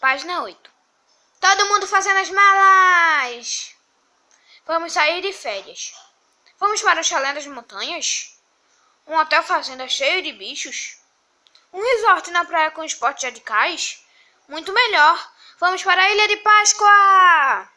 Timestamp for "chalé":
7.04-7.32